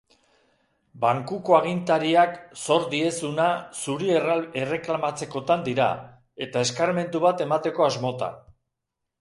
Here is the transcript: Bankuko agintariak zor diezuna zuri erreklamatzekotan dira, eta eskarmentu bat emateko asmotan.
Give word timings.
Bankuko 1.01 1.57
agintariak 1.57 2.39
zor 2.61 2.87
diezuna 2.95 3.45
zuri 3.83 4.09
erreklamatzekotan 4.63 5.67
dira, 5.69 5.91
eta 6.47 6.65
eskarmentu 6.69 7.23
bat 7.27 7.49
emateko 7.49 7.91
asmotan. 7.91 8.43